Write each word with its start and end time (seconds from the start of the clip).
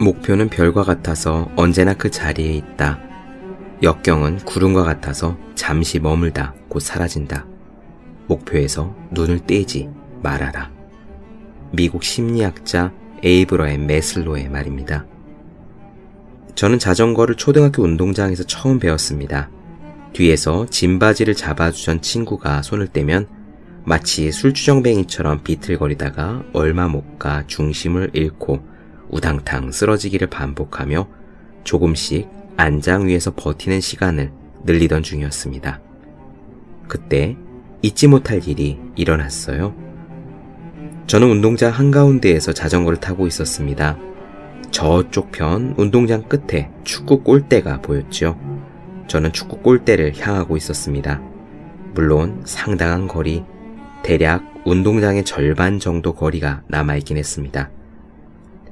목표는 0.00 0.48
별과 0.48 0.84
같아서 0.84 1.50
언제나 1.56 1.94
그 1.94 2.10
자리에 2.10 2.52
있다. 2.52 3.00
역경은 3.82 4.38
구름과 4.38 4.84
같아서 4.84 5.36
잠시 5.54 5.98
머물다 5.98 6.54
곧 6.68 6.80
사라진다. 6.80 7.46
목표에서 8.26 8.94
눈을 9.10 9.40
떼지 9.40 9.88
말아라. 10.22 10.70
미국 11.72 12.04
심리학자 12.04 12.92
에이브러의 13.22 13.78
메슬로의 13.78 14.48
말입니다. 14.48 15.06
저는 16.54 16.78
자전거를 16.78 17.36
초등학교 17.36 17.82
운동장에서 17.82 18.44
처음 18.44 18.78
배웠습니다. 18.78 19.50
뒤에서 20.12 20.66
짐바지를 20.66 21.34
잡아주던 21.34 22.02
친구가 22.02 22.62
손을 22.62 22.88
떼면 22.88 23.28
마치 23.84 24.30
술주정뱅이처럼 24.32 25.42
비틀거리다가 25.42 26.44
얼마 26.52 26.88
못 26.88 27.18
가 27.18 27.44
중심을 27.48 28.10
잃고 28.12 28.60
우당탕 29.10 29.72
쓰러지기를 29.72 30.28
반복하며 30.28 31.08
조금씩 31.64 32.28
안장 32.56 33.06
위에서 33.06 33.32
버티는 33.34 33.80
시간을 33.80 34.32
늘리던 34.64 35.02
중이었습니다. 35.02 35.80
그때 36.88 37.36
잊지 37.82 38.08
못할 38.08 38.46
일이 38.48 38.78
일어났어요. 38.96 39.74
저는 41.06 41.30
운동장 41.30 41.72
한가운데에서 41.72 42.52
자전거를 42.52 43.00
타고 43.00 43.26
있었습니다. 43.26 43.96
저쪽 44.70 45.32
편 45.32 45.74
운동장 45.76 46.22
끝에 46.28 46.70
축구 46.84 47.22
골대가 47.22 47.80
보였죠. 47.80 48.38
저는 49.06 49.32
축구 49.32 49.58
골대를 49.58 50.14
향하고 50.18 50.56
있었습니다. 50.56 51.22
물론 51.94 52.42
상당한 52.44 53.08
거리, 53.08 53.44
대략 54.02 54.44
운동장의 54.64 55.24
절반 55.24 55.78
정도 55.78 56.12
거리가 56.12 56.62
남아있긴 56.68 57.16
했습니다. 57.16 57.70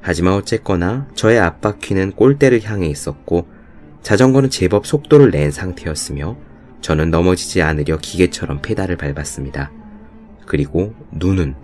하지만 0.07 0.35
어쨌거나 0.35 1.09
저의 1.17 1.41
앞바퀴는 1.41 2.13
골대를 2.13 2.63
향해 2.63 2.87
있었고 2.87 3.49
자전거는 4.03 4.51
제법 4.51 4.87
속도를 4.87 5.33
낸 5.33 5.51
상태였으며 5.51 6.37
저는 6.81 7.11
넘어지지 7.11 7.61
않으려 7.61 7.99
기계처럼 7.99 8.63
페달을 8.63 8.99
밟았습니다. 8.99 9.73
그리고 10.47 10.95
눈은 11.11 11.57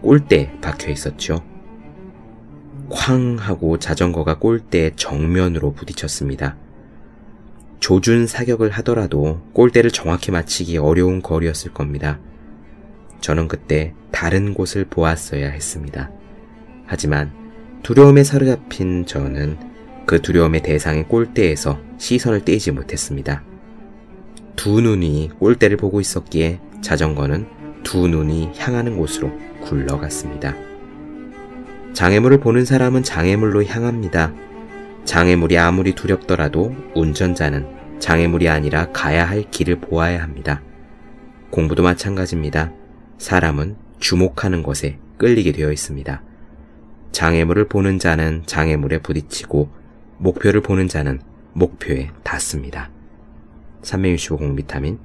골대에 0.00 0.50
박혀 0.62 0.90
있었죠. 0.90 1.44
쾅 2.88 3.36
하고 3.38 3.78
자전거가 3.78 4.38
골대 4.38 4.92
정면으로 4.96 5.74
부딪혔습니다. 5.74 6.56
조준 7.80 8.26
사격을 8.26 8.70
하더라도 8.70 9.42
골대를 9.52 9.90
정확히 9.90 10.30
맞히기 10.30 10.78
어려운 10.78 11.20
거리였을 11.20 11.74
겁니다. 11.74 12.18
저는 13.20 13.46
그때 13.46 13.92
다른 14.10 14.54
곳을 14.54 14.86
보았어야 14.86 15.50
했습니다. 15.50 16.10
하지만 16.86 17.39
두려움에 17.82 18.24
사로잡힌 18.24 19.06
저는 19.06 19.56
그 20.06 20.20
두려움의 20.20 20.62
대상의 20.62 21.08
골대에서 21.08 21.80
시선을 21.98 22.44
떼지 22.44 22.72
못했습니다. 22.72 23.42
두 24.54 24.80
눈이 24.80 25.30
골대를 25.38 25.76
보고 25.76 26.00
있었기에 26.00 26.60
자전거는 26.82 27.46
두 27.82 28.06
눈이 28.06 28.52
향하는 28.58 28.96
곳으로 28.96 29.32
굴러갔습니다. 29.62 30.54
장애물을 31.94 32.40
보는 32.40 32.64
사람은 32.64 33.02
장애물로 33.02 33.64
향합니다. 33.64 34.34
장애물이 35.04 35.56
아무리 35.58 35.94
두렵더라도 35.94 36.74
운전자는 36.94 37.66
장애물이 37.98 38.48
아니라 38.48 38.90
가야 38.92 39.28
할 39.28 39.50
길을 39.50 39.80
보아야 39.80 40.22
합니다. 40.22 40.62
공부도 41.50 41.82
마찬가지입니다. 41.82 42.72
사람은 43.18 43.76
주목하는 43.98 44.62
것에 44.62 44.98
끌리게 45.16 45.52
되어 45.52 45.72
있습니다. 45.72 46.22
장애물을 47.12 47.68
보는 47.68 47.98
자는 47.98 48.44
장애물에 48.46 48.98
부딪히고 48.98 49.68
목표를 50.18 50.60
보는 50.60 50.88
자는 50.88 51.20
목표에 51.52 52.10
닿습니다. 52.22 52.90
365 53.82 54.36
공 54.36 54.56
비타민 54.56 54.98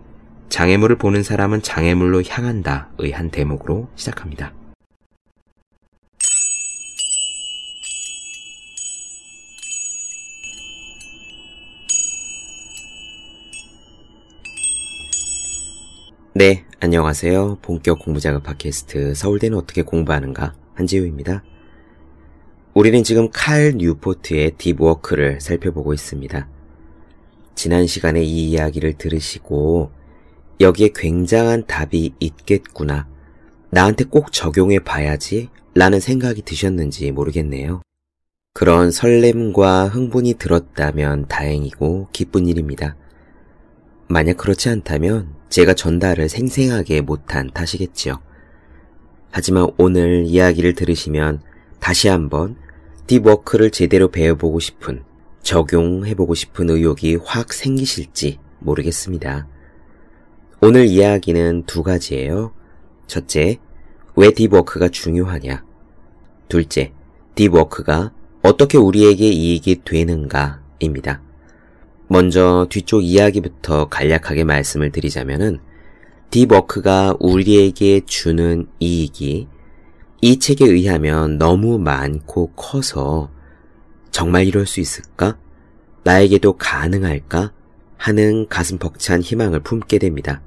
장애물을 0.50 0.98
보는 0.98 1.24
사람은 1.24 1.62
장애물로 1.62 2.24
향한다의 2.24 3.12
한 3.12 3.30
대목으로 3.32 3.90
시작합니다. 3.96 4.54
네, 16.38 16.66
안녕하세요. 16.82 17.60
본격 17.62 18.00
공부작업 18.00 18.44
팟캐스트 18.44 19.16
서울대는 19.16 19.58
어떻게 19.58 19.82
공부하는가 19.82 20.54
한지우입니다. 20.74 21.44
우리는 22.76 23.06
지금 23.06 23.30
칼 23.32 23.72
뉴포트의 23.78 24.56
딥워크를 24.58 25.40
살펴보고 25.40 25.94
있습니다. 25.94 26.46
지난 27.56 27.88
시간에 27.88 28.22
이 28.22 28.50
이야기를 28.50 28.96
들으시고 28.98 29.92
여기에 30.60 30.90
굉장한 30.94 31.68
답이 31.68 32.16
있겠구나. 32.20 33.08
나한테 33.70 34.04
꼭 34.04 34.34
적용해 34.34 34.80
봐야지 34.80 35.48
라는 35.74 36.02
생각이 36.02 36.42
드셨는지 36.42 37.12
모르겠네요. 37.12 37.82
그런 38.54 38.92
설렘과 38.92 39.88
흥분이 39.88 40.34
들었다면 40.34 41.30
다행이고 41.30 42.10
기쁜 42.12 42.46
일입니다. 42.46 42.98
만약 44.10 44.36
그렇지 44.36 44.68
않다면 44.68 45.34
제가 45.48 45.76
전달을 45.76 46.28
생생하게 46.28 47.00
못한 47.00 47.50
탓이겠지요. 47.54 48.20
하지만 49.32 49.70
오늘 49.78 50.26
이야기를 50.26 50.74
들으시면 50.76 51.42
다시 51.80 52.10
한번 52.10 52.58
딥워크를 53.08 53.70
제대로 53.70 54.10
배워보고 54.10 54.60
싶은, 54.60 55.04
적용해보고 55.44 56.34
싶은 56.34 56.70
의욕이 56.70 57.18
확 57.24 57.54
생기실지 57.54 58.40
모르겠습니다. 58.60 59.48
오늘 60.62 60.86
이야기는 60.88 61.64
두 61.68 61.84
가지예요. 61.84 62.54
첫째, 63.08 63.60
왜 64.16 64.32
딥워크가 64.32 64.90
중요하냐? 64.90 65.64
둘째, 66.48 66.94
딥워크가 67.36 68.12
어떻게 68.42 68.78
우리에게 68.78 69.28
이익이 69.28 69.82
되는가입니다. 69.84 71.22
먼저 72.08 72.68
뒤쪽 72.70 73.04
이야기부터 73.04 73.90
간략하게 73.90 74.44
말씀을 74.44 74.92
드리자면은 74.92 75.60
딥워크가 76.32 77.16
우리에게 77.20 78.02
주는 78.06 78.68
이익이 78.80 79.48
이 80.26 80.40
책에 80.40 80.66
의하면 80.66 81.38
너무 81.38 81.78
많고 81.78 82.54
커서 82.56 83.30
정말 84.10 84.48
이럴 84.48 84.66
수 84.66 84.80
있을까? 84.80 85.38
나에게도 86.04 86.54
가능할까? 86.54 87.54
하는 87.98 88.48
가슴 88.50 88.80
벅찬 88.80 89.22
희망을 89.22 89.60
품게 89.60 90.00
됩니다. 90.00 90.42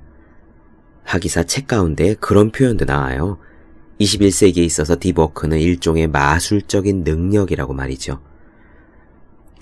하기사 1.05 1.45
책 1.45 1.69
가운데 1.69 2.15
그런 2.15 2.51
표현도 2.51 2.87
나와요. 2.87 3.39
21세기에 4.01 4.65
있어서 4.65 4.99
딥워크는 4.99 5.61
일종의 5.61 6.09
마술적인 6.09 7.05
능력이라고 7.05 7.73
말이죠. 7.73 8.21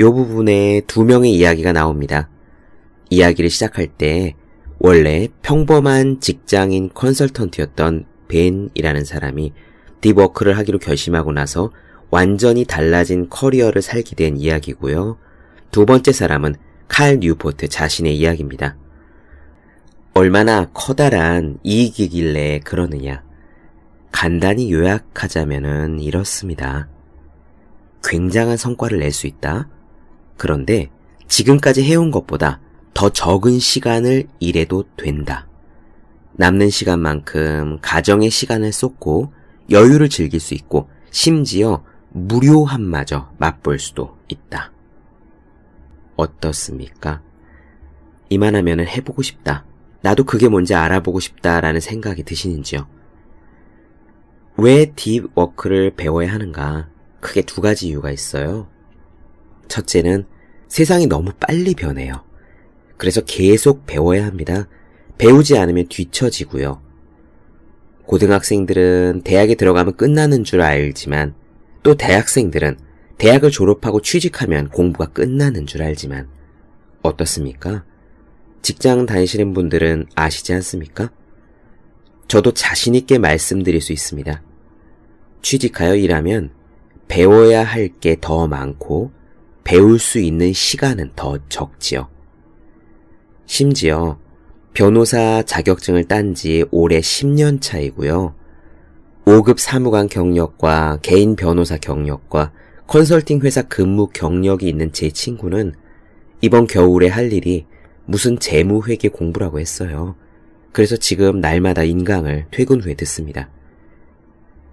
이 0.00 0.02
부분에 0.02 0.80
두 0.86 1.04
명의 1.04 1.34
이야기가 1.34 1.74
나옵니다. 1.74 2.30
이야기를 3.10 3.50
시작할 3.50 3.86
때 3.86 4.34
원래 4.78 5.28
평범한 5.42 6.20
직장인 6.20 6.88
컨설턴트였던 6.94 8.06
벤이라는 8.28 9.04
사람이 9.04 9.52
deep 10.06 10.23
work를 10.23 10.56
하기로 10.58 10.78
결심하고 10.78 11.32
나서 11.32 11.72
완전히 12.10 12.64
달라진 12.64 13.28
커리어를 13.28 13.82
살게 13.82 14.14
된 14.14 14.36
이야기고요. 14.36 15.18
두 15.72 15.84
번째 15.84 16.12
사람은 16.12 16.54
칼 16.86 17.18
뉴포트 17.18 17.68
자신의 17.68 18.16
이야기입니다. 18.16 18.76
얼마나 20.14 20.66
커다란 20.72 21.58
이익이길래 21.64 22.60
그러느냐. 22.60 23.24
간단히 24.12 24.72
요약하자면은 24.72 25.98
이렇습니다. 26.00 26.88
굉장한 28.04 28.56
성과를 28.56 29.00
낼 29.00 29.10
수 29.10 29.26
있다. 29.26 29.68
그런데 30.36 30.88
지금까지 31.26 31.82
해온 31.82 32.12
것보다 32.12 32.60
더 32.94 33.10
적은 33.10 33.58
시간을 33.58 34.28
일해도 34.38 34.84
된다. 34.96 35.48
남는 36.34 36.70
시간만큼 36.70 37.80
가정의 37.82 38.30
시간을 38.30 38.72
쏟고 38.72 39.32
여유를 39.70 40.08
즐길 40.08 40.40
수 40.40 40.54
있고 40.54 40.88
심지어 41.10 41.84
무료함마저 42.10 43.32
맛볼 43.38 43.78
수도 43.78 44.16
있다. 44.28 44.72
어떻습니까? 46.16 47.22
이만하면 48.28 48.86
해보고 48.86 49.22
싶다. 49.22 49.64
나도 50.02 50.24
그게 50.24 50.48
뭔지 50.48 50.74
알아보고 50.74 51.20
싶다라는 51.20 51.80
생각이 51.80 52.22
드시는지요? 52.22 52.86
왜 54.56 54.92
딥워크를 54.94 55.94
배워야 55.94 56.32
하는가? 56.32 56.88
크게 57.20 57.42
두 57.42 57.60
가지 57.60 57.88
이유가 57.88 58.10
있어요. 58.10 58.68
첫째는 59.68 60.26
세상이 60.68 61.06
너무 61.06 61.32
빨리 61.38 61.74
변해요. 61.74 62.24
그래서 62.96 63.20
계속 63.22 63.84
배워야 63.86 64.26
합니다. 64.26 64.68
배우지 65.18 65.58
않으면 65.58 65.88
뒤처지고요. 65.88 66.80
고등학생들은 68.06 69.22
대학에 69.24 69.54
들어가면 69.54 69.96
끝나는 69.96 70.44
줄 70.44 70.60
알지만 70.62 71.34
또 71.82 71.94
대학생들은 71.96 72.78
대학을 73.18 73.50
졸업하고 73.50 74.00
취직하면 74.00 74.68
공부가 74.68 75.06
끝나는 75.06 75.66
줄 75.66 75.82
알지만 75.82 76.28
어떻습니까? 77.02 77.84
직장 78.62 79.06
다니시는 79.06 79.54
분들은 79.54 80.06
아시지 80.14 80.52
않습니까? 80.54 81.10
저도 82.28 82.52
자신있게 82.52 83.18
말씀드릴 83.18 83.80
수 83.80 83.92
있습니다. 83.92 84.42
취직하여 85.42 85.94
일하면 85.94 86.50
배워야 87.08 87.62
할 87.62 87.88
게 88.00 88.16
더 88.20 88.46
많고 88.48 89.12
배울 89.62 89.98
수 89.98 90.18
있는 90.18 90.52
시간은 90.52 91.12
더 91.14 91.38
적지요. 91.48 92.08
심지어 93.46 94.18
변호사 94.76 95.42
자격증을 95.42 96.04
딴 96.04 96.34
지 96.34 96.66
올해 96.70 97.00
10년 97.00 97.62
차이고요. 97.62 98.34
5급 99.24 99.58
사무관 99.58 100.06
경력과 100.06 100.98
개인 101.00 101.34
변호사 101.34 101.78
경력과 101.78 102.52
컨설팅 102.86 103.40
회사 103.40 103.62
근무 103.62 104.08
경력이 104.08 104.68
있는 104.68 104.92
제 104.92 105.08
친구는 105.08 105.72
이번 106.42 106.66
겨울에 106.66 107.08
할 107.08 107.32
일이 107.32 107.64
무슨 108.04 108.38
재무회계 108.38 109.08
공부라고 109.08 109.60
했어요. 109.60 110.14
그래서 110.72 110.98
지금 110.98 111.40
날마다 111.40 111.82
인강을 111.82 112.48
퇴근 112.50 112.82
후에 112.82 112.92
듣습니다. 112.96 113.48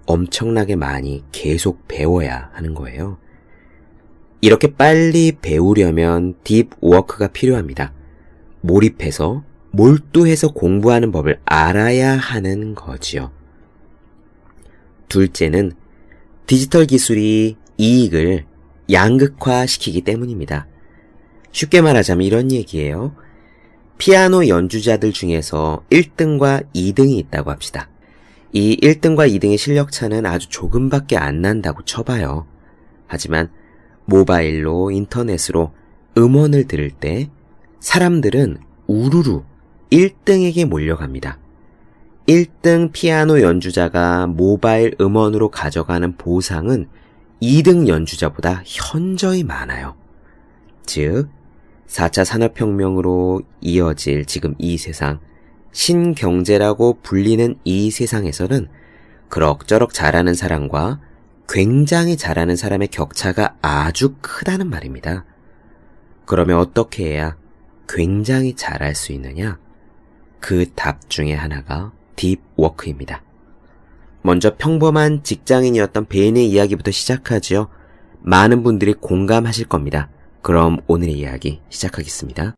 엄청나게 0.05 0.75
많이 0.75 1.23
계속 1.31 1.88
배워야 1.88 2.50
하는 2.51 2.73
거예요. 2.73 3.19
이렇게 4.41 4.73
빨리 4.73 5.31
배우려면 5.41 6.35
딥 6.44 6.71
워크가 6.81 7.29
필요합니다. 7.29 7.94
몰입해서 8.59 9.45
몰두해서 9.75 10.50
공부하는 10.50 11.12
법을 11.12 11.40
알아야 11.46 12.16
하는 12.16 12.75
거지요. 12.75 13.31
둘째는 15.10 15.72
디지털 16.46 16.86
기술이 16.86 17.58
이익을 17.78 18.46
양극화 18.92 19.66
시키기 19.66 20.02
때문입니다. 20.02 20.68
쉽게 21.52 21.81
말하자면 21.81 22.25
이런 22.25 22.52
얘기예요. 22.52 23.16
피아노 23.98 24.48
연주자들 24.48 25.12
중에서 25.12 25.84
1등과 25.90 26.68
2등이 26.75 27.18
있다고 27.18 27.50
합시다. 27.50 27.90
이 28.52 28.78
1등과 28.80 29.28
2등의 29.34 29.58
실력 29.58 29.92
차는 29.92 30.28
아주 30.28 30.50
조금밖에 30.50 31.18
안 31.18 31.42
난다고 31.42 31.84
쳐봐요. 31.84 32.46
하지만 33.08 33.50
모바일로 34.06 34.92
인터넷으로 34.92 35.72
음원을 36.16 36.68
들을 36.68 36.92
때 36.92 37.31
사람들은 37.80 38.58
우르르 38.86 39.42
1등에게 39.94 40.66
몰려갑니다. 40.66 41.38
1등 42.28 42.92
피아노 42.92 43.42
연주자가 43.42 44.25
모바일 44.25 44.95
음원으로 45.00 45.50
가져가는 45.50 46.18
보상은 46.18 46.88
2등 47.42 47.88
연주자보다 47.88 48.63
현저히 48.66 49.44
많아요. 49.44 49.95
즉, 50.86 51.30
4차 51.88 52.25
산업혁명으로 52.25 53.44
이어질 53.62 54.25
지금 54.25 54.56
이 54.57 54.78
세상, 54.78 55.19
신경제라고 55.74 57.00
불리는 57.04 57.56
이 57.63 57.92
세상에서는 57.92 58.68
그럭저럭 59.30 59.94
잘하는 59.94 60.34
사람과 60.34 61.01
굉장히 61.48 62.18
잘하는 62.18 62.56
사람의 62.56 62.88
격차가 62.88 63.57
아주 63.62 64.16
크다는 64.22 64.69
말입니다. 64.69 65.25
그러면 66.25 66.57
어떻게 66.57 67.12
해야 67.12 67.36
굉장히 67.88 68.56
잘할 68.56 68.96
수 68.96 69.12
있느냐? 69.12 69.60
그 70.44 70.66
답 70.75 71.10
중에 71.10 71.34
하나가 71.34 71.94
딥워크입니다. 72.18 73.24
먼저 74.24 74.57
평범한 74.57 75.24
직장인이었던 75.24 76.06
베인의 76.07 76.50
이야기부터 76.50 76.92
시작하지요. 76.92 77.69
많은 78.19 78.62
분들이 78.62 78.94
공감하실 78.94 79.68
겁니다. 79.68 80.10
그럼 80.42 80.80
오늘의 80.88 81.13
이야기 81.13 81.62
시작하겠습니다. 81.69 82.56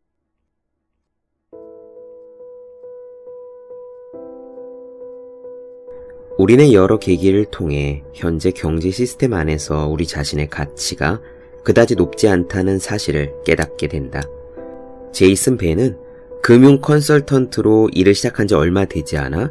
우리는 6.38 6.72
여러 6.72 6.98
계기를 6.98 7.46
통해 7.52 8.02
현재 8.12 8.50
경제 8.50 8.90
시스템 8.90 9.32
안에서 9.32 9.86
우리 9.86 10.08
자신의 10.08 10.50
가치가 10.50 11.20
그다지 11.62 11.94
높지 11.94 12.28
않다는 12.28 12.80
사실을 12.80 13.32
깨닫게 13.44 13.86
된다. 13.86 14.22
제이슨 15.12 15.56
베는 15.56 16.05
금융 16.46 16.80
컨설턴트로 16.80 17.88
일을 17.92 18.14
시작한 18.14 18.46
지 18.46 18.54
얼마 18.54 18.84
되지 18.84 19.16
않아 19.16 19.50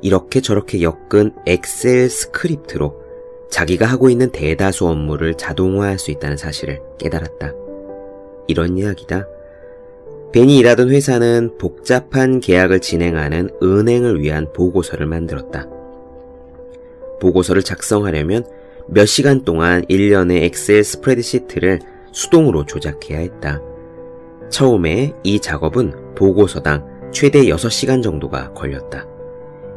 이렇게 0.00 0.40
저렇게 0.40 0.80
엮은 0.80 1.32
엑셀 1.44 2.08
스크립트로 2.08 2.94
자기가 3.50 3.84
하고 3.84 4.08
있는 4.10 4.30
대다수 4.30 4.86
업무를 4.86 5.34
자동화할 5.34 5.98
수 5.98 6.12
있다는 6.12 6.36
사실을 6.36 6.82
깨달았다. 6.98 7.52
이런 8.46 8.78
이야기다. 8.78 9.26
벤이 10.32 10.56
일하던 10.58 10.90
회사는 10.90 11.58
복잡한 11.58 12.38
계약을 12.38 12.78
진행하는 12.78 13.50
은행을 13.60 14.20
위한 14.20 14.52
보고서를 14.52 15.06
만들었다. 15.06 15.68
보고서를 17.20 17.64
작성하려면 17.64 18.44
몇 18.86 19.06
시간 19.06 19.44
동안 19.44 19.84
일련의 19.86 20.44
엑셀 20.44 20.84
스프레드시트를 20.84 21.80
수동으로 22.12 22.66
조작해야 22.66 23.18
했다. 23.18 23.60
처음에 24.50 25.12
이 25.24 25.40
작업은 25.40 26.09
보고서당 26.20 27.10
최대 27.12 27.46
6시간 27.46 28.02
정도가 28.02 28.52
걸렸다. 28.52 29.06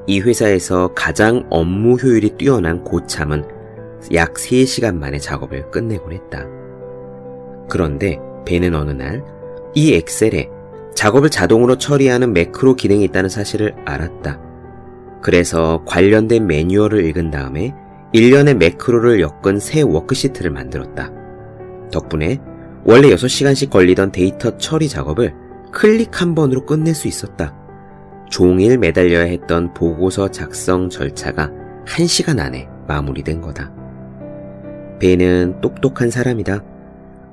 이 0.06 0.20
회사에서 0.20 0.94
가장 0.94 1.48
업무 1.50 1.96
효율이 1.96 2.32
뛰어난 2.38 2.84
고참은 2.84 3.46
약 4.14 4.34
3시간 4.34 4.98
만에 4.98 5.18
작업을 5.18 5.72
끝내곤 5.72 6.12
했다. 6.14 6.46
그런데 7.70 8.20
벤은 8.46 8.76
어느 8.76 8.92
날 8.92 9.34
이 9.76 9.96
엑셀에 9.96 10.50
작업을 10.94 11.30
자동으로 11.30 11.78
처리하는 11.78 12.34
매크로 12.34 12.76
기능이 12.76 13.04
있다는 13.06 13.30
사실을 13.30 13.74
알았다. 13.86 14.40
그래서 15.22 15.84
관련된 15.86 16.46
매뉴얼을 16.46 17.06
읽은 17.06 17.32
다음에 17.32 17.74
일련의 18.14 18.56
매크로를 18.56 19.20
엮은 19.22 19.60
새 19.60 19.82
worksheet를 19.82 20.52
만들었다. 20.52 21.12
덕분에 21.92 22.40
원래 22.86 23.10
6시간씩 23.10 23.72
걸리던 23.72 24.12
데이터 24.12 24.58
처리 24.58 24.88
작업을 24.88 25.34
클릭 25.74 26.22
한 26.22 26.36
번으로 26.36 26.66
끝낼 26.66 26.94
수 26.94 27.08
있었다. 27.08 27.56
종일 28.30 28.78
매달려야 28.78 29.24
했던 29.24 29.74
보고서 29.74 30.30
작성 30.30 30.90
절차가 30.90 31.52
1시간 31.86 32.40
안에 32.40 32.68
마무리된 32.88 33.42
거다. 33.42 33.72
베는 35.00 35.62
똑똑한 35.62 36.10
사람이다. 36.10 36.64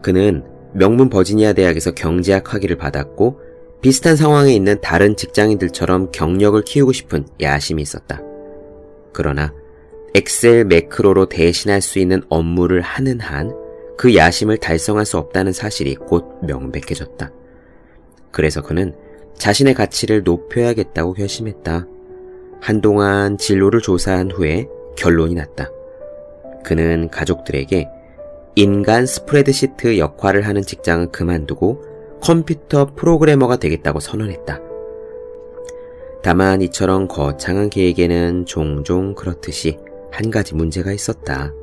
그는 0.02 0.44
명문 0.72 1.08
버지니아 1.08 1.52
대학에서 1.52 1.92
경제학 1.92 2.52
학위를 2.52 2.76
받았고 2.76 3.40
비슷한 3.80 4.16
상황에 4.16 4.52
있는 4.52 4.80
다른 4.80 5.16
직장인들처럼 5.16 6.10
경력을 6.12 6.60
키우고 6.62 6.92
싶은 6.92 7.26
야심이 7.40 7.80
있었다. 7.80 8.20
그러나 9.12 9.52
엑셀 10.14 10.64
매크로로 10.64 11.26
대신할 11.26 11.80
수 11.80 11.98
있는 11.98 12.22
업무를 12.28 12.80
하는 12.80 13.20
한 13.20 13.70
그 14.00 14.14
야심을 14.14 14.56
달성할 14.56 15.04
수 15.04 15.18
없다는 15.18 15.52
사실이 15.52 15.96
곧 15.96 16.24
명백해졌다. 16.40 17.30
그래서 18.30 18.62
그는 18.62 18.94
자신의 19.34 19.74
가치를 19.74 20.22
높여야겠다고 20.22 21.14
결심했다. 21.14 21.86
한동안 22.60 23.38
진로를 23.38 23.80
조사한 23.80 24.30
후에 24.30 24.68
결론이 24.96 25.34
났다. 25.34 25.70
그는 26.62 27.08
가족들에게 27.08 27.88
인간 28.56 29.06
스프레드시트 29.06 29.98
역할을 29.98 30.46
하는 30.46 30.62
직장을 30.62 31.10
그만두고 31.10 31.82
컴퓨터 32.20 32.86
프로그래머가 32.94 33.56
되겠다고 33.56 34.00
선언했다. 34.00 34.60
다만 36.22 36.60
이처럼 36.60 37.08
거창한 37.08 37.70
계획에는 37.70 38.44
종종 38.44 39.14
그렇듯이 39.14 39.78
한 40.10 40.30
가지 40.30 40.54
문제가 40.54 40.92
있었다. 40.92 41.54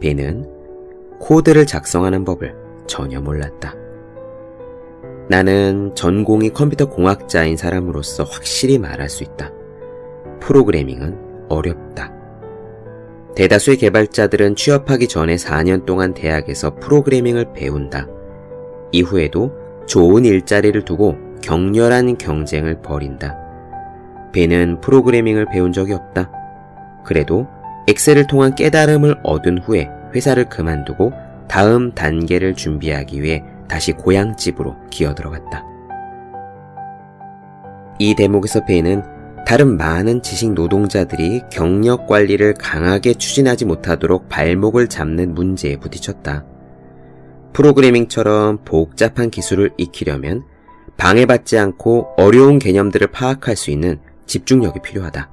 배는 0.00 0.48
코드를 1.18 1.66
작성하는 1.66 2.24
법을 2.24 2.54
전혀 2.86 3.20
몰랐다. 3.20 3.81
나는 5.32 5.94
전공이 5.94 6.50
컴퓨터 6.50 6.90
공학자인 6.90 7.56
사람으로서 7.56 8.24
확실히 8.24 8.76
말할 8.76 9.08
수 9.08 9.22
있다. 9.24 9.50
프로그래밍은 10.40 11.46
어렵다. 11.48 12.12
대다수의 13.34 13.78
개발자들은 13.78 14.56
취업하기 14.56 15.08
전에 15.08 15.36
4년 15.36 15.86
동안 15.86 16.12
대학에서 16.12 16.74
프로그래밍을 16.74 17.54
배운다. 17.54 18.08
이후에도 18.92 19.52
좋은 19.86 20.26
일자리를 20.26 20.84
두고 20.84 21.16
격렬한 21.40 22.18
경쟁을 22.18 22.82
벌인다. 22.82 23.34
배는 24.34 24.82
프로그래밍을 24.82 25.46
배운 25.46 25.72
적이 25.72 25.94
없다. 25.94 26.30
그래도 27.06 27.46
엑셀을 27.88 28.26
통한 28.26 28.54
깨달음을 28.54 29.20
얻은 29.22 29.60
후에 29.60 29.88
회사를 30.14 30.50
그만두고 30.50 31.10
다음 31.48 31.92
단계를 31.92 32.52
준비하기 32.54 33.22
위해 33.22 33.42
다시 33.68 33.92
고향집으로 33.92 34.76
기어 34.90 35.14
들어갔다. 35.14 35.64
이 37.98 38.14
대목에서 38.14 38.64
베는 38.64 39.02
다른 39.46 39.76
많은 39.76 40.22
지식 40.22 40.52
노동자들이 40.52 41.42
경력 41.50 42.06
관리를 42.06 42.54
강하게 42.54 43.14
추진하지 43.14 43.64
못하도록 43.64 44.28
발목을 44.28 44.88
잡는 44.88 45.34
문제에 45.34 45.76
부딪혔다. 45.76 46.44
프로그래밍처럼 47.52 48.64
복잡한 48.64 49.30
기술을 49.30 49.72
익히려면 49.76 50.44
방해받지 50.96 51.58
않고 51.58 52.14
어려운 52.16 52.58
개념들을 52.58 53.08
파악할 53.08 53.56
수 53.56 53.70
있는 53.70 54.00
집중력이 54.26 54.80
필요하다. 54.82 55.30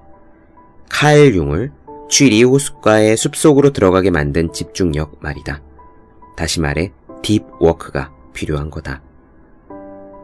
칼 0.90 1.34
융을 1.34 1.72
취리호숫가의 2.10 3.16
숲속으로 3.16 3.72
들어가게 3.72 4.10
만든 4.10 4.52
집중력 4.52 5.18
말이다. 5.22 5.62
다시 6.36 6.60
말해 6.60 6.92
딥워크가 7.22 8.12
필요한 8.40 8.70
거다. 8.70 9.02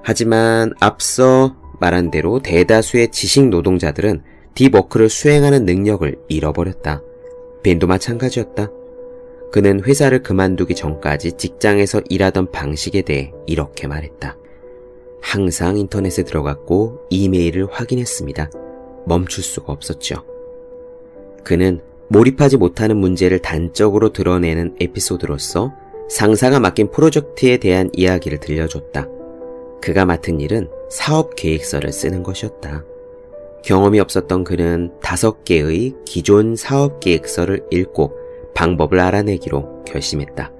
하지만 0.04 0.74
앞서 0.80 1.58
말한 1.80 2.12
대로 2.12 2.40
대다수의 2.40 3.12
지식 3.12 3.50
노동자들은 3.50 4.24
딥워크를 4.54 5.10
수행하는 5.10 5.66
능력을 5.66 6.16
잃어버렸다. 6.30 7.02
벤도 7.64 7.88
마찬가지였다. 7.88 8.70
그는 9.52 9.84
회사를 9.84 10.24
그만두기 10.24 10.76
전까지 10.76 11.34
직장에서 11.34 12.02
일하던 12.10 12.52
방식에 12.52 13.02
대해 13.02 13.34
이렇게 13.48 13.88
말했다. 13.88 14.38
항상 15.22 15.78
인터넷에 15.78 16.24
들어갔고 16.24 17.08
이메일을 17.10 17.68
확인했습니다. 17.70 18.50
멈출 19.08 19.44
수가 19.44 19.74
없었죠. 19.74 20.24
그는 21.44 21.82
몰입하지 22.10 22.58
못하는 22.58 22.98
문제를 22.98 23.40
단적으로 23.40 24.14
드러내는 24.14 24.76
에피소드로서 24.80 25.74
상사가 26.08 26.60
맡긴 26.60 26.92
프로젝트에 26.92 27.58
대한 27.58 27.90
이야기를 27.94 28.40
들려줬다. 28.40 29.08
그가 29.82 30.06
맡은 30.06 30.40
일은 30.40 30.70
사업 30.90 31.36
계획서를 31.36 31.92
쓰는 31.92 32.24
것이었다. 32.24 32.84
경험이 33.64 34.00
없었던 34.00 34.44
그는 34.44 34.92
다섯 35.02 35.44
개의 35.44 35.96
기존 36.06 36.56
사업 36.56 37.00
계획서를 37.00 37.66
읽고 37.72 38.14
방법을 38.54 39.00
알아내기로 39.00 39.84
결심했다. 39.86 40.52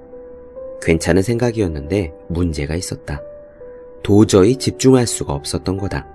괜찮은 0.82 1.22
생각이었는데 1.22 2.12
문제가 2.28 2.74
있었다. 2.74 3.22
도저히 4.02 4.56
집중할 4.56 5.06
수가 5.06 5.32
없었던 5.32 5.76
거다. 5.78 6.06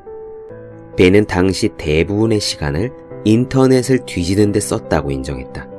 배는 0.98 1.26
당시 1.26 1.70
대부분의 1.78 2.40
시간을 2.40 2.92
인터넷을 3.24 4.06
뒤지는 4.06 4.52
데 4.52 4.60
썼다고 4.60 5.12
인정했다. 5.12 5.70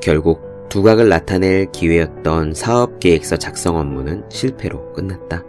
결국 0.00 0.51
두각을 0.72 1.10
나타낼 1.10 1.70
기회였던 1.70 2.54
사업 2.54 2.98
계획서 2.98 3.36
작성 3.36 3.76
업무는 3.76 4.24
실패로 4.30 4.94
끝났다. 4.94 5.44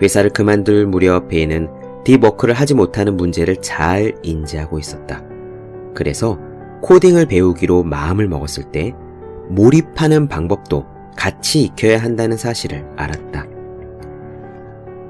회사를 0.00 0.30
그만둘 0.30 0.86
무렵 0.86 1.26
베이는 1.26 1.68
딥워크를 2.04 2.54
하지 2.54 2.74
못하는 2.74 3.16
문제를 3.16 3.56
잘 3.56 4.14
인지하고 4.22 4.78
있었다. 4.78 5.24
그래서 5.92 6.38
코딩을 6.82 7.26
배우기로 7.26 7.82
마음을 7.82 8.28
먹었을 8.28 8.70
때 8.70 8.94
몰입하는 9.48 10.28
방법도 10.28 10.86
같이 11.16 11.62
익혀야 11.62 11.98
한다는 11.98 12.36
사실을 12.36 12.86
알았다. 12.96 13.48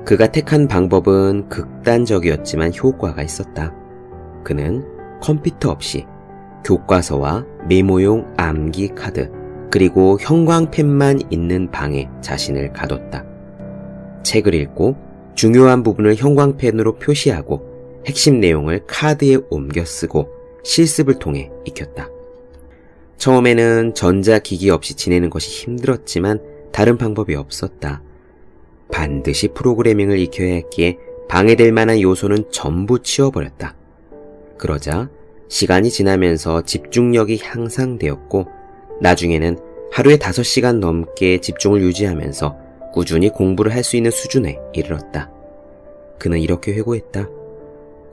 그가 0.07 0.29
택한 0.29 0.69
방법은 0.69 1.51
극단적이었지만 1.51 2.73
효과가 2.83 3.23
있었다. 3.23 3.75
그는 4.43 4.87
컴퓨터 5.21 5.71
없이 5.71 6.07
교과서와 6.65 7.47
메모용 7.69 8.35
암기 8.37 8.89
카드, 8.95 9.31
그리고 9.71 10.19
형광펜만 10.21 11.23
있는 11.31 11.71
방에 11.71 12.09
자신을 12.21 12.73
가뒀다. 12.73 13.25
책을 14.23 14.55
읽고 14.55 14.97
중요한 15.35 15.83
부분을 15.83 16.15
형광펜으로 16.17 16.97
표시하고 16.97 18.03
핵심 18.07 18.41
내용을 18.41 18.85
카드에 18.87 19.39
옮겨 19.51 19.85
쓰고 19.85 20.29
실습을 20.65 21.19
통해 21.19 21.51
익혔다. 21.65 22.09
처음에는 23.17 23.95
전자기기 23.95 24.71
없이 24.71 24.95
지내는 24.95 25.31
것이 25.31 25.49
힘들었지만 25.51 26.41
다른 26.73 26.99
방법이 26.99 27.35
없었다. 27.35 28.03
반드시 28.91 29.49
프로그래밍을 29.49 30.19
익혀야 30.19 30.55
했기에 30.55 30.99
방해될 31.29 31.73
만한 31.73 32.01
요소는 32.01 32.51
전부 32.51 33.01
치워버렸다. 33.01 33.75
그러자 34.59 35.09
시간이 35.53 35.91
지나면서 35.91 36.63
집중력이 36.63 37.41
향상되었고 37.43 38.47
나중에는 39.03 39.59
하루에 39.93 40.17
5시간 40.17 40.79
넘게 40.79 41.43
집중을 41.43 41.83
유지하면서 41.83 42.57
꾸준히 42.95 43.29
공부를 43.29 43.75
할 43.75 43.85
수 43.85 43.99
있는 43.99 44.11
수준에 44.11 44.59
이르렀다. 44.73 45.31
그는 46.19 46.39
이렇게 46.39 46.73
회고했다. 46.73 47.29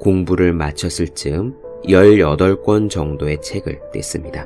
공부를 0.01 0.51
마쳤을 0.51 1.08
즈음 1.15 1.55
18권 1.86 2.89
정도의 2.89 3.39
책을 3.41 3.79
냈습니다. 3.93 4.46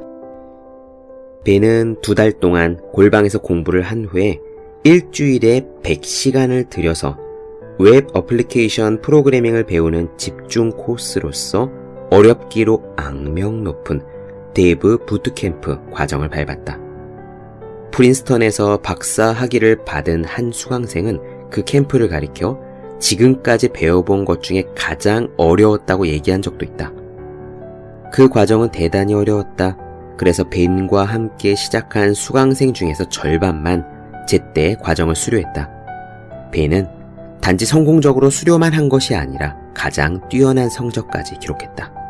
벤은 1.43 1.97
두 2.01 2.13
달 2.13 2.31
동안 2.33 2.77
골방에서 2.91 3.39
공부를 3.39 3.81
한 3.81 4.05
후에 4.05 4.39
일주일에 4.83 5.65
100시간을 5.81 6.69
들여서 6.69 7.17
web 7.79 8.15
application 8.15 9.01
프로그래밍을 9.01 9.63
배우는 9.63 10.09
집중 10.17 10.69
코스로서 10.69 11.71
어렵기로 12.13 12.93
악명 12.95 13.63
높은 13.63 13.99
Dev 14.53 15.05
Bootcamp 15.07 15.89
과정을 15.91 16.29
밟았다. 16.29 16.77
프린스턴에서 17.89 18.77
박사 18.83 19.31
학위를 19.31 19.83
받은 19.83 20.23
한 20.23 20.51
수강생은 20.51 21.49
그 21.49 21.63
캠프를 21.63 22.09
가리켜 22.09 22.59
지금까지 22.99 23.69
배워본 23.69 24.25
것 24.25 24.43
중에 24.43 24.63
가장 24.75 25.27
어려웠다고 25.37 26.05
얘기한 26.05 26.43
적도 26.43 26.63
있다. 26.65 26.91
그 28.11 28.29
과정은 28.29 28.69
대단히 28.69 29.15
어려웠다. 29.15 29.75
그래서 30.15 30.43
벤과 30.43 31.05
함께 31.05 31.55
시작한 31.55 32.13
수강생 32.13 32.73
중에서 32.73 33.09
절반만 33.09 34.25
제때 34.27 34.75
과정을 34.79 35.15
수료했다. 35.15 35.67
벤은 36.51 36.87
단지 37.41 37.65
성공적으로 37.65 38.29
수료만 38.29 38.71
한 38.73 38.87
것이 38.87 39.15
아니라 39.15 39.57
가장 39.73 40.21
뛰어난 40.29 40.69
성적까지 40.69 41.39
기록했다. 41.39 42.02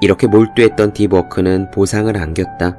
이렇게 0.00 0.26
몰두했던 0.26 0.92
딥워크는 0.92 1.70
보상을 1.70 2.14
안겼다. 2.16 2.76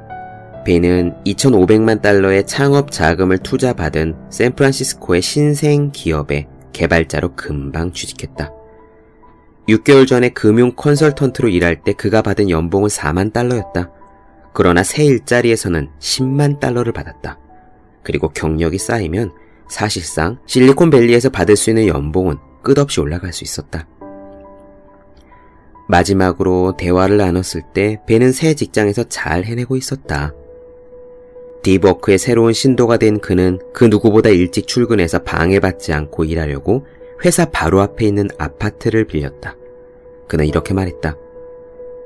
벤은 0.64 1.14
2,500만 1.24 2.02
달러의 2.02 2.46
창업 2.46 2.90
자금을 2.90 3.38
투자받은 3.38 4.16
샌프란시스코의 4.30 5.22
신생 5.22 5.90
기업의 5.92 6.46
개발자로 6.72 7.34
금방 7.34 7.92
취직했다. 7.92 8.52
6개월 9.68 10.06
전에 10.06 10.28
금융 10.30 10.74
컨설턴트로 10.74 11.48
일할 11.48 11.82
때 11.82 11.92
그가 11.92 12.22
받은 12.22 12.50
연봉은 12.50 12.88
4만 12.88 13.32
달러였다. 13.32 13.90
그러나 14.52 14.82
새 14.82 15.04
일자리에서는 15.04 15.90
10만 15.98 16.60
달러를 16.60 16.92
받았다. 16.92 17.38
그리고 18.02 18.28
경력이 18.28 18.78
쌓이면 18.78 19.32
사실상 19.68 20.38
실리콘밸리에서 20.46 21.30
받을 21.30 21.56
수 21.56 21.70
있는 21.70 21.86
연봉은 21.86 22.36
끝없이 22.62 23.00
올라갈 23.00 23.32
수 23.32 23.44
있었다. 23.44 23.86
마지막으로 25.88 26.76
대화를 26.76 27.16
나눴을 27.16 27.62
때 27.74 28.00
배는 28.06 28.32
새 28.32 28.54
직장에서 28.54 29.04
잘 29.04 29.44
해내고 29.44 29.76
있었다. 29.76 30.34
딥워크의 31.62 32.18
새로운 32.18 32.52
신도가 32.52 32.96
된 32.96 33.20
그는 33.20 33.58
그 33.72 33.84
누구보다 33.84 34.30
일찍 34.30 34.66
출근해서 34.66 35.22
방해받지 35.22 35.92
않고 35.92 36.24
일하려고 36.24 36.84
회사 37.24 37.44
바로 37.44 37.80
앞에 37.80 38.06
있는 38.06 38.28
아파트를 38.38 39.06
빌렸다. 39.06 39.56
그는 40.26 40.46
이렇게 40.46 40.74
말했다. 40.74 41.16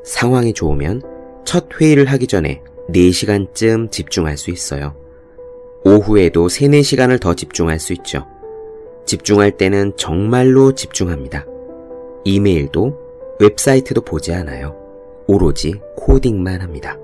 상황이 0.05 0.53
좋으면 0.53 1.03
첫 1.45 1.69
회의를 1.81 2.07
하기 2.07 2.27
전에 2.27 2.63
4시간쯤 2.91 3.91
집중할 3.91 4.37
수 4.37 4.51
있어요. 4.51 4.95
오후에도 5.85 6.49
3, 6.49 6.73
4시간을 6.73 7.21
더 7.21 7.35
집중할 7.35 7.79
수 7.79 7.93
있죠. 7.95 8.27
집중할 9.07 9.53
때는 9.53 9.93
정말로 9.97 10.75
집중합니다. 10.75 11.47
이메일도 12.25 13.06
웹사이트도 13.39 14.03
보지 14.03 14.33
않아요. 14.33 14.77
오로지 15.27 15.75
코딩만 15.97 16.61
합니다. 16.61 16.99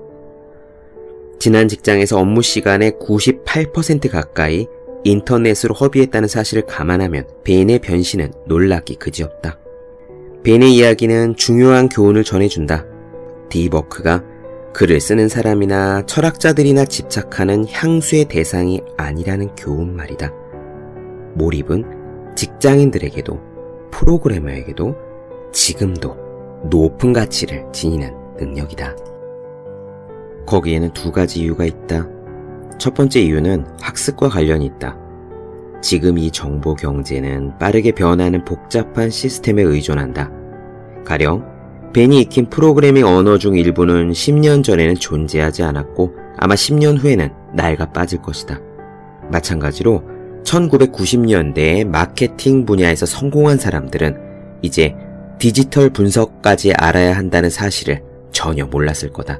지난 1.39 1.67
직장에서 1.67 2.19
업무 2.19 2.41
시간의 2.41 2.93
98% 2.93 4.09
가까이 4.09 4.67
인터넷으로 5.03 5.75
허비했다는 5.75 6.27
사실을 6.27 6.65
감안하면 6.65 7.27
베인의 7.43 7.79
변신은 7.79 8.31
놀랍기 8.47 8.95
그지없다. 8.95 9.59
베인의 10.43 10.73
이야기는 10.73 11.35
중요한 11.35 11.89
교훈을 11.89 12.23
전해준다. 12.23 12.85
디버크가 13.49 14.23
글을 14.73 14.99
쓰는 15.01 15.27
사람이나 15.27 16.05
철학자들이나 16.05 16.85
집착하는 16.85 17.67
향수의 17.67 18.25
대상이 18.25 18.81
아니라는 18.97 19.55
교훈 19.55 19.95
말이다. 19.95 20.33
몰입은 21.35 22.35
직장인들에게도 22.35 23.39
프로그래머에게도 23.91 24.95
지금도 25.51 26.22
높은 26.69 27.13
가치를 27.13 27.65
지니는 27.71 28.13
능력이다. 28.37 28.95
거기에는 30.45 30.91
두 30.93 31.11
가지 31.11 31.41
이유가 31.41 31.65
있다. 31.65 32.07
첫 32.77 32.93
번째 32.93 33.21
이유는 33.21 33.65
학습과 33.81 34.29
관련이 34.29 34.65
있다. 34.65 34.97
지금 35.81 36.17
이 36.17 36.31
정보 36.31 36.75
경제는 36.75 37.57
빠르게 37.57 37.91
변하는 37.91 38.43
복잡한 38.45 39.09
시스템에 39.09 39.61
의존한다. 39.61 40.31
가령 41.05 41.45
벤이 41.93 42.21
익힌 42.21 42.49
프로그래밍 42.49 43.05
언어 43.05 43.37
중 43.37 43.55
일부는 43.55 44.11
10년 44.11 44.63
전에는 44.63 44.95
존재하지 44.95 45.63
않았고 45.63 46.15
아마 46.37 46.55
10년 46.55 46.97
후에는 46.97 47.29
낡아 47.53 47.91
빠질 47.91 48.21
것이다. 48.21 48.59
마찬가지로 49.29 50.03
1990년대에 50.43 51.85
마케팅 51.85 52.65
분야에서 52.65 53.05
성공한 53.05 53.57
사람들은 53.57 54.17
이제 54.61 54.95
디지털 55.39 55.89
분석까지 55.89 56.73
알아야 56.73 57.15
한다는 57.17 57.49
사실을 57.49 58.01
전혀 58.31 58.65
몰랐을 58.65 59.11
거다. 59.11 59.39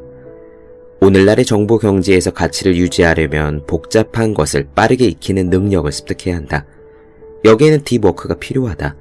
오늘날의 1.02 1.46
정보 1.46 1.78
경제에서 1.80 2.32
가치를 2.32 2.78
유지하려면 2.78 3.66
복잡한 3.66 4.34
것을 4.34 4.68
빠르게 4.74 5.06
익히는 5.06 5.50
능력을 5.50 5.92
습득해야 5.92 6.38
한다. 6.38 6.66
여기에는 7.44 7.84
딥워크가 7.84 8.36
필요하다. 8.36 8.96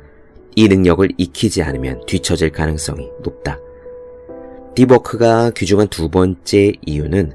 이 0.57 0.69
능력을 0.69 1.09
익히지 1.17 1.63
않으면 1.63 2.05
뒤처질 2.07 2.51
가능성이 2.51 3.09
높다. 3.23 3.59
딥워크가 4.75 5.51
귀중한 5.51 5.89
두 5.89 6.09
번째 6.09 6.73
이유는 6.85 7.33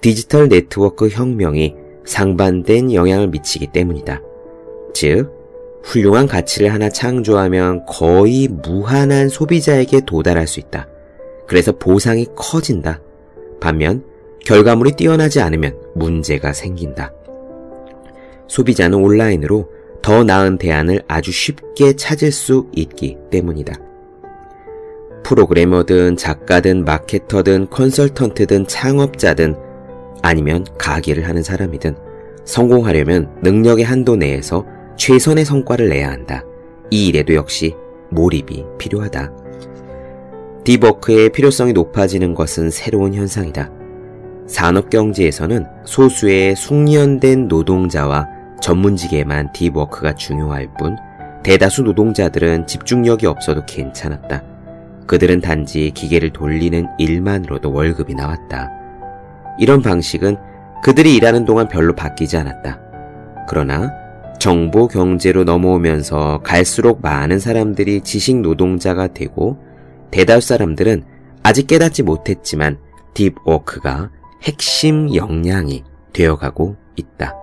디지털 0.00 0.48
네트워크 0.48 1.08
혁명이 1.08 1.74
상반된 2.04 2.92
영향을 2.92 3.28
미치기 3.28 3.68
때문이다. 3.72 4.20
즉, 4.92 5.32
훌륭한 5.84 6.26
가치를 6.26 6.72
하나 6.72 6.88
창조하면 6.88 7.84
거의 7.86 8.48
무한한 8.48 9.28
소비자에게 9.28 10.00
도달할 10.06 10.46
수 10.46 10.58
있다. 10.58 10.88
그래서 11.46 11.72
보상이 11.72 12.26
커진다. 12.34 13.00
반면 13.60 14.02
결과물이 14.44 14.92
뛰어나지 14.92 15.40
않으면 15.40 15.78
문제가 15.94 16.52
생긴다. 16.52 17.12
소비자는 18.48 18.98
온라인으로 18.98 19.68
더 20.02 20.24
나은 20.24 20.58
대안을 20.58 21.02
아주 21.06 21.30
쉽게 21.32 21.94
찾을 21.96 22.32
수 22.32 22.68
있기 22.74 23.16
때문이다. 23.30 23.74
프로그래머든 25.22 26.16
작가든 26.16 26.84
마케터든 26.84 27.70
컨설턴트든 27.70 28.66
창업자든 28.66 29.56
아니면 30.22 30.66
가게를 30.78 31.26
하는 31.26 31.42
사람이든 31.42 31.96
성공하려면 32.44 33.34
능력의 33.42 33.84
한도 33.84 34.16
내에서 34.16 34.66
최선의 34.96 35.44
성과를 35.44 35.88
내야 35.88 36.10
한다. 36.10 36.42
이 36.90 37.08
일에도 37.08 37.34
역시 37.34 37.74
몰입이 38.10 38.64
필요하다. 38.78 39.32
딥워크의 40.64 41.30
필요성이 41.30 41.72
높아지는 41.72 42.34
것은 42.34 42.70
새로운 42.70 43.14
현상이다. 43.14 43.70
산업경제에서는 44.46 45.66
소수의 45.84 46.56
숙련된 46.56 47.48
노동자와 47.48 48.28
전문직에만 48.60 49.52
딥워크가 49.52 50.14
중요할 50.14 50.68
뿐 50.78 50.96
대다수 51.42 51.82
노동자들은 51.82 52.66
집중력이 52.66 53.26
없어도 53.26 53.64
괜찮았다. 53.66 54.42
그들은 55.06 55.42
단지 55.42 55.90
기계를 55.90 56.30
돌리는 56.32 56.86
일만으로도 56.98 57.70
월급이 57.70 58.14
나왔다. 58.14 58.70
이런 59.58 59.82
방식은 59.82 60.36
그들이 60.82 61.14
일하는 61.14 61.44
동안 61.44 61.68
별로 61.68 61.94
바뀌지 61.94 62.38
않았다. 62.38 62.80
그러나 63.46 63.90
정보 64.44 64.88
경제로 64.88 65.42
넘어오면서 65.42 66.42
갈수록 66.44 67.00
많은 67.00 67.38
사람들이 67.38 68.02
지식 68.02 68.42
노동자가 68.42 69.06
되고 69.06 69.56
대다수 70.10 70.48
사람들은 70.48 71.02
아직 71.42 71.66
깨닫지 71.66 72.02
못했지만 72.02 72.76
딥워크가 73.14 74.10
핵심 74.42 75.14
역량이 75.14 75.82
되어가고 76.12 76.76
있다. 76.94 77.34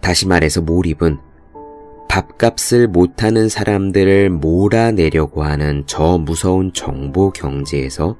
다시 0.00 0.26
말해서 0.26 0.62
몰입은 0.62 1.18
밥값을 2.08 2.88
못하는 2.88 3.48
사람들을 3.48 4.30
몰아내려고 4.30 5.44
하는 5.44 5.84
저 5.86 6.18
무서운 6.18 6.72
정보 6.72 7.30
경제에서 7.30 8.16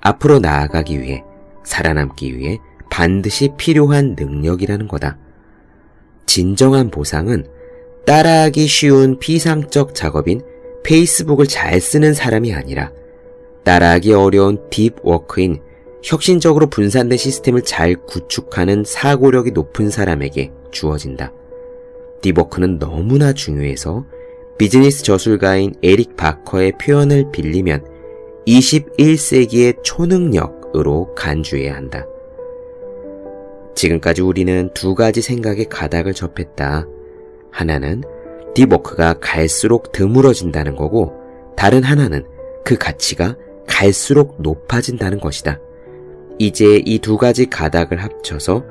앞으로 0.00 0.38
나아가기 0.38 1.00
위해 1.00 1.24
살아남기 1.64 2.38
위해 2.38 2.60
반드시 2.88 3.50
필요한 3.56 4.14
능력이라는 4.16 4.86
거다. 4.86 5.18
진정한 6.32 6.90
보상은 6.90 7.44
따라하기 8.06 8.66
쉬운 8.66 9.18
피상적 9.18 9.94
작업인 9.94 10.40
페이스북을 10.82 11.46
잘 11.46 11.78
쓰는 11.78 12.14
사람이 12.14 12.54
아니라 12.54 12.90
따라하기 13.64 14.14
어려운 14.14 14.58
딥워크인 14.70 15.60
혁신적으로 16.02 16.68
분산된 16.68 17.18
시스템을 17.18 17.64
잘 17.64 17.96
구축하는 17.96 18.82
사고력이 18.86 19.50
높은 19.50 19.90
사람에게 19.90 20.50
주어진다. 20.70 21.34
딥워크는 22.22 22.78
너무나 22.78 23.34
중요해서 23.34 24.06
비즈니스 24.56 25.02
저술가인 25.02 25.74
에릭 25.82 26.16
바커의 26.16 26.78
표현을 26.80 27.30
빌리면 27.30 27.84
21세기의 28.46 29.84
초능력으로 29.84 31.14
간주해야 31.14 31.74
한다. 31.76 32.06
지금까지 33.74 34.22
우리는 34.22 34.70
두 34.74 34.94
가지 34.94 35.22
생각의 35.22 35.66
가닥을 35.68 36.14
접했다. 36.14 36.86
하나는 37.50 38.02
딥워크가 38.54 39.14
갈수록 39.20 39.92
드물어진다는 39.92 40.76
거고, 40.76 41.12
다른 41.56 41.82
하나는 41.82 42.24
그 42.64 42.76
가치가 42.76 43.36
갈수록 43.66 44.36
높아진다는 44.40 45.20
것이다. 45.20 45.58
이제 46.38 46.82
이 46.84 46.98
두 46.98 47.16
가지 47.16 47.46
가닥을 47.46 48.02
합쳐서 48.02 48.64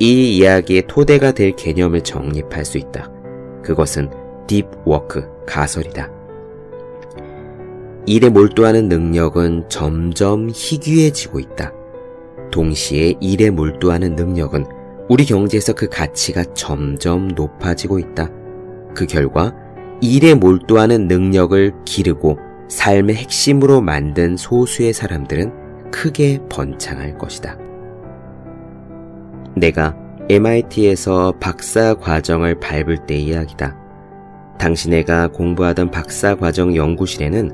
이 0.00 0.36
이야기의 0.36 0.84
토대가 0.86 1.32
될 1.32 1.52
개념을 1.56 2.02
정립할 2.02 2.64
수 2.64 2.78
있다. 2.78 3.10
그것은 3.62 4.10
딥워크 4.46 5.28
가설이다. 5.46 6.10
일에 8.06 8.28
몰두하는 8.30 8.88
능력은 8.88 9.68
점점 9.68 10.48
희귀해지고 10.54 11.40
있다. 11.40 11.72
동시에 12.50 13.14
일에 13.20 13.50
몰두하는 13.50 14.14
능력은 14.14 14.66
우리 15.08 15.24
경제에서 15.24 15.72
그 15.72 15.88
가치가 15.88 16.44
점점 16.54 17.28
높아지고 17.28 17.98
있다. 17.98 18.30
그 18.94 19.06
결과 19.06 19.54
일에 20.00 20.34
몰두하는 20.34 21.08
능력을 21.08 21.72
기르고 21.84 22.38
삶의 22.68 23.16
핵심으로 23.16 23.80
만든 23.80 24.36
소수의 24.36 24.92
사람들은 24.92 25.90
크게 25.90 26.40
번창할 26.50 27.16
것이다. 27.16 27.56
내가 29.56 29.96
MIT에서 30.28 31.32
박사 31.40 31.94
과정을 31.94 32.60
밟을 32.60 33.06
때 33.06 33.16
이야기다. 33.16 33.76
당시 34.58 34.90
내가 34.90 35.28
공부하던 35.28 35.90
박사 35.90 36.34
과정 36.34 36.76
연구실에는 36.76 37.50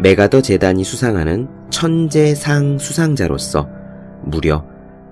메가더 0.00 0.42
재단이 0.42 0.84
수상하는 0.84 1.48
천재상 1.70 2.78
수상자로서 2.78 3.79
무려 4.22 4.64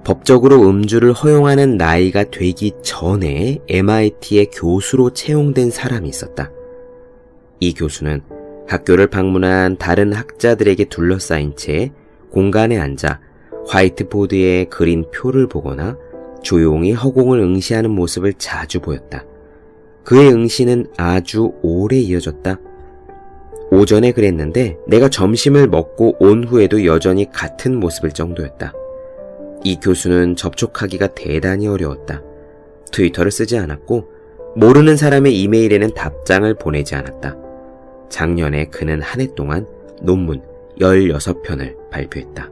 법적으로 0.04 0.68
음주를 0.68 1.12
허용하는 1.12 1.76
나이가 1.76 2.24
되기 2.24 2.72
전에 2.82 3.58
MIT의 3.68 4.50
교수로 4.52 5.10
채용된 5.10 5.70
사람이 5.70 6.08
있었다. 6.08 6.50
이 7.60 7.74
교수는 7.74 8.22
학교를 8.66 9.08
방문한 9.08 9.76
다른 9.78 10.12
학자들에게 10.12 10.84
둘러싸인 10.86 11.56
채 11.56 11.92
공간에 12.30 12.78
앉아 12.78 13.20
화이트보드에 13.66 14.66
그린 14.66 15.04
표를 15.10 15.46
보거나 15.46 15.96
조용히 16.42 16.92
허공을 16.92 17.40
응시하는 17.40 17.90
모습을 17.90 18.34
자주 18.34 18.80
보였다. 18.80 19.24
그의 20.04 20.32
응시는 20.32 20.86
아주 20.96 21.52
오래 21.62 21.98
이어졌다. 21.98 22.58
오전에 23.70 24.12
그랬는데 24.12 24.78
내가 24.86 25.10
점심을 25.10 25.68
먹고 25.68 26.16
온 26.20 26.44
후에도 26.44 26.86
여전히 26.86 27.30
같은 27.30 27.78
모습일 27.78 28.12
정도였다. 28.12 28.72
이 29.64 29.78
교수는 29.80 30.36
접촉하기가 30.36 31.08
대단히 31.08 31.66
어려웠다. 31.66 32.22
트위터를 32.92 33.30
쓰지 33.30 33.58
않았고 33.58 34.08
모르는 34.56 34.96
사람의 34.96 35.38
이메일에는 35.40 35.94
답장을 35.94 36.52
보내지 36.54 36.94
않았다. 36.94 37.36
작년에 38.08 38.66
그는 38.66 39.02
한 39.02 39.20
해 39.20 39.28
동안 39.34 39.66
논문 40.02 40.42
16편을 40.80 41.90
발표했다. 41.90 42.50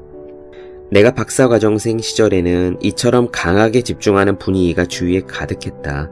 내가 0.90 1.12
박사과정생 1.12 1.98
시절에는 1.98 2.78
이처럼 2.80 3.28
강하게 3.32 3.82
집중하는 3.82 4.38
분위기가 4.38 4.84
주위에 4.84 5.20
가득했다. 5.22 6.10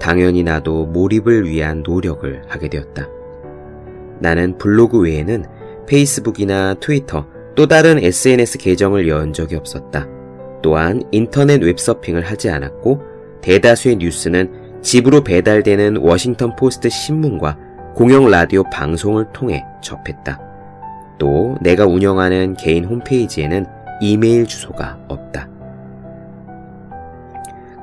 당연히 0.00 0.42
나도 0.42 0.86
몰입을 0.86 1.48
위한 1.48 1.82
노력을 1.82 2.42
하게 2.46 2.68
되었다. 2.68 3.08
나는 4.20 4.56
블로그 4.58 5.00
외에는 5.00 5.44
페이스북이나 5.86 6.74
트위터 6.74 7.26
또 7.54 7.66
다른 7.66 7.98
SNS 8.02 8.58
계정을 8.58 9.08
연 9.08 9.32
적이 9.32 9.56
없었다. 9.56 10.06
또한 10.62 11.02
인터넷 11.12 11.62
웹서핑을 11.62 12.22
하지 12.22 12.50
않았고 12.50 13.02
대다수의 13.42 13.96
뉴스는 13.96 14.80
집으로 14.82 15.22
배달되는 15.22 15.98
워싱턴 15.98 16.56
포스트 16.56 16.88
신문과 16.88 17.58
공영 17.94 18.30
라디오 18.30 18.62
방송을 18.64 19.32
통해 19.32 19.64
접했다. 19.82 20.40
또 21.18 21.56
내가 21.60 21.86
운영하는 21.86 22.54
개인 22.54 22.84
홈페이지에는 22.84 23.66
이메일 24.00 24.46
주소가 24.46 24.98
없다. 25.08 25.48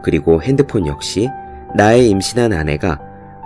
그리고 0.03 0.41
핸드폰 0.41 0.85
역시 0.85 1.29
나의 1.75 2.09
임신한 2.09 2.53
아내가 2.53 2.99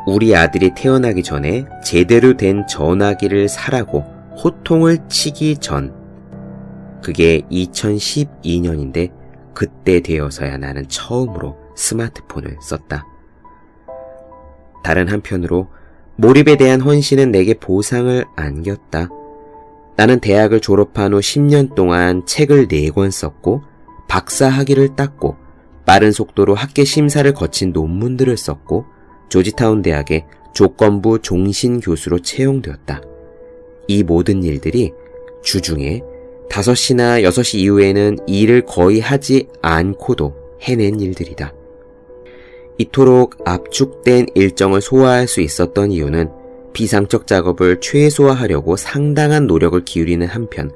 우리 0.05 0.35
아들이 0.35 0.71
태어나기 0.75 1.23
전에 1.23 1.65
제대로 1.83 2.35
된 2.35 2.65
전화기를 2.67 3.47
사라고 3.47 4.03
호통을 4.43 4.99
치기 5.07 5.57
전. 5.57 5.93
그게 7.01 7.41
2012년인데 7.51 9.11
그때 9.57 10.01
되어서야 10.01 10.57
나는 10.57 10.87
처음으로 10.87 11.57
스마트폰을 11.73 12.57
썼다. 12.61 13.07
다른 14.83 15.07
한편으로 15.07 15.69
몰입에 16.15 16.57
대한 16.57 16.79
헌신은 16.79 17.31
내게 17.31 17.55
보상을 17.55 18.23
안겼다. 18.35 19.09
나는 19.95 20.19
대학을 20.19 20.59
졸업한 20.59 21.15
후 21.15 21.17
10년 21.17 21.73
동안 21.73 22.23
책을 22.27 22.67
4권 22.67 23.09
썼고 23.09 23.63
박사 24.07 24.47
학위를 24.47 24.95
땄고 24.95 25.37
빠른 25.87 26.11
속도로 26.11 26.53
학계 26.53 26.83
심사를 26.83 27.33
거친 27.33 27.71
논문들을 27.71 28.37
썼고 28.37 28.85
조지타운 29.29 29.81
대학의 29.81 30.27
조건부 30.53 31.19
종신 31.23 31.79
교수로 31.79 32.19
채용되었다. 32.19 33.01
이 33.87 34.03
모든 34.03 34.43
일들이 34.43 34.93
주중에 35.41 36.03
5시나 36.49 37.23
6시 37.23 37.59
이후에는 37.59 38.17
일을 38.27 38.65
거의 38.65 38.99
하지 38.99 39.47
않고도 39.61 40.33
해낸 40.61 40.99
일들이다. 40.99 41.53
이토록 42.77 43.37
압축된 43.45 44.27
일정을 44.35 44.81
소화할 44.81 45.27
수 45.27 45.41
있었던 45.41 45.91
이유는 45.91 46.29
비상적 46.73 47.25
작업을 47.25 47.79
최소화하려고 47.79 48.75
상당한 48.75 49.47
노력을 49.47 49.83
기울이는 49.83 50.27
한편 50.27 50.71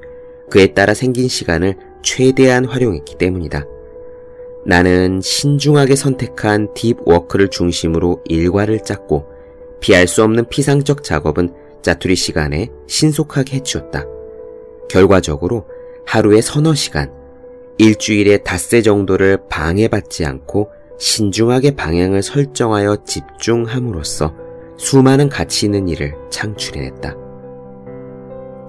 그에 0.50 0.68
따라 0.74 0.94
생긴 0.94 1.28
시간을 1.28 1.76
최대한 2.02 2.64
활용했기 2.64 3.16
때문이다. 3.18 3.64
나는 4.66 5.20
신중하게 5.20 5.96
선택한 5.96 6.74
딥워크를 6.74 7.48
중심으로 7.48 8.22
일과를 8.26 8.80
짰고 8.80 9.26
피할 9.80 10.06
수 10.06 10.22
없는 10.22 10.48
피상적 10.48 11.02
작업은 11.02 11.52
짜투리 11.82 12.14
시간에 12.14 12.68
신속하게 12.86 13.56
해치웠다. 13.56 14.11
결과적으로 14.88 15.66
하루에 16.06 16.40
서너 16.40 16.74
시간, 16.74 17.12
일주일에 17.78 18.38
닷새 18.38 18.82
정도를 18.82 19.38
방해받지 19.48 20.24
않고 20.24 20.70
신중하게 20.98 21.74
방향을 21.74 22.22
설정하여 22.22 22.98
집중함으로써 23.04 24.34
수많은 24.76 25.28
가치 25.28 25.66
있는 25.66 25.88
일을 25.88 26.14
창출해냈다. 26.30 27.16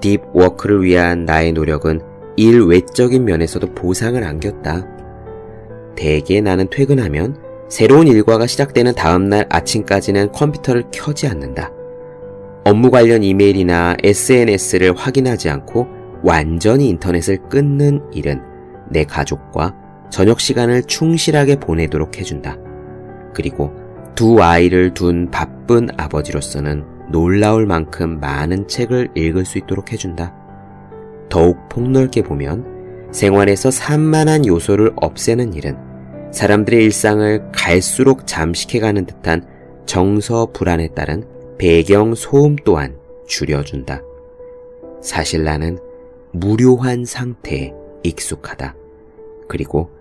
딥워크를 0.02 0.84
위한 0.84 1.26
나의 1.26 1.54
노력은 1.54 2.02
일 2.36 2.64
외적인 2.64 3.26
면에서도 3.26 3.74
보상을 3.74 4.22
안겼다. 4.24 4.88
대개 5.96 6.42
나는 6.42 6.68
퇴근하면 6.70 7.38
새로운 7.70 8.08
일과가 8.08 8.48
시작되는 8.48 8.94
다음날 8.96 9.46
아침까지는 9.50 10.32
컴퓨터를 10.32 10.86
켜지 10.92 11.28
않는다. 11.28 11.72
업무 12.66 12.92
관련 12.92 13.24
이메일이나 13.24 13.98
SNS를 14.04 14.96
확인하지 14.96 15.50
않고 15.50 15.88
완전히 16.24 16.88
인터넷을 16.90 17.38
끊는 17.50 18.02
일은 18.14 18.42
내 18.90 19.04
가족과 19.04 19.76
저녁 20.10 20.40
시간을 20.40 20.84
충실하게 20.84 21.60
보내도록 21.60 22.18
해준다. 22.18 22.58
그리고 23.34 23.72
두 24.16 24.42
아이를 24.42 24.94
둔 24.94 25.30
바쁜 25.32 25.90
아버지로서는 25.98 26.86
놀라울 27.12 27.66
만큼 27.66 28.20
많은 28.20 28.68
책을 28.68 29.10
읽을 29.16 29.46
수 29.46 29.58
있도록 29.58 29.92
해준다. 29.92 30.34
더욱 31.30 31.58
폭넓게 31.70 32.22
보면 32.22 33.10
생활에서 33.12 33.72
산만한 33.72 34.46
요소를 34.46 34.94
없애는 34.96 35.54
일은 35.54 35.78
사람들의 36.32 36.84
일상을 36.84 37.52
갈수록 37.52 38.26
잠식해가는 38.26 39.06
듯한 39.06 39.46
정서 39.86 40.48
불안에 40.54 40.90
따른 40.96 41.24
배경 41.58 42.16
소음 42.16 42.56
또한 42.64 42.96
줄여준다. 43.28 44.02
사실 45.02 45.44
나는 45.44 45.78
무료한 46.34 47.06
상태에 47.06 47.74
익숙하다. 48.04 48.76
그리고 49.48 49.92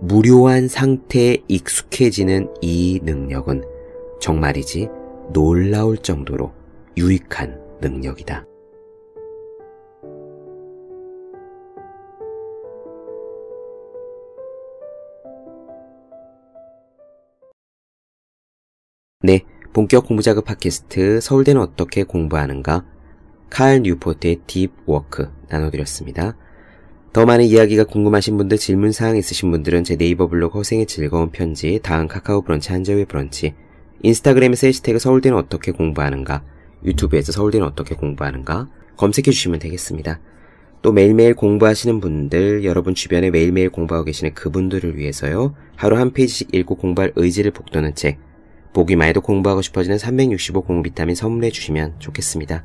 무료한 0.00 0.68
상태에 0.68 1.38
익숙해지는 1.48 2.54
이 2.60 3.00
능력은 3.02 3.64
정말이지 4.20 4.88
놀라울 5.32 5.96
정도로 5.96 6.52
유익한 6.96 7.60
능력이다. 7.80 8.44
네, 19.22 19.44
본격 19.72 20.06
공부자극 20.06 20.44
팟캐스트 20.44 21.20
서울대는 21.20 21.60
어떻게 21.60 22.04
공부하는가 22.04 22.84
칼 23.50 23.82
뉴포트의 23.82 24.40
Deep 24.46 24.70
Work 24.86 25.30
나눠드렸습니다. 25.48 26.36
더 27.12 27.24
많은 27.24 27.46
이야기가 27.46 27.84
궁금하신 27.84 28.36
분들, 28.36 28.58
질문 28.58 28.92
사항 28.92 29.16
있으신 29.16 29.50
분들은 29.50 29.84
제 29.84 29.96
네이버 29.96 30.28
블로그 30.28 30.58
허생의 30.58 30.86
즐거운 30.86 31.30
편지, 31.30 31.80
다음 31.82 32.06
카카오 32.06 32.42
브런치, 32.42 32.70
한재우의 32.70 33.06
브런치, 33.06 33.54
인스타그램에서 34.02 34.66
해시태그 34.66 34.98
서울대는 34.98 35.36
어떻게 35.36 35.72
공부하는가, 35.72 36.44
유튜브에서 36.84 37.32
서울대는 37.32 37.66
어떻게 37.66 37.94
공부하는가 37.94 38.68
검색해 38.96 39.30
주시면 39.32 39.58
되겠습니다. 39.58 40.20
또 40.80 40.92
매일매일 40.92 41.34
공부하시는 41.34 41.98
분들, 42.00 42.64
여러분 42.64 42.94
주변에 42.94 43.30
매일매일 43.30 43.70
공부하고 43.70 44.04
계시는 44.04 44.34
그분들을 44.34 44.96
위해서요, 44.96 45.54
하루 45.74 45.96
한 45.96 46.12
페이지씩 46.12 46.54
읽고 46.54 46.76
공부할 46.76 47.12
의지를 47.16 47.50
북돋는 47.50 47.94
책, 47.96 48.18
보기만 48.74 49.08
해도 49.08 49.20
공부하고 49.20 49.62
싶어지는 49.62 49.98
365 49.98 50.62
공부 50.62 50.84
비타민 50.84 51.16
선물해 51.16 51.50
주시면 51.50 51.94
좋겠습니다. 51.98 52.64